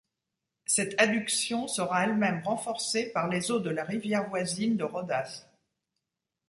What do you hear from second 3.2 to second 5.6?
les eaux de la rivière voisine de Rhodas.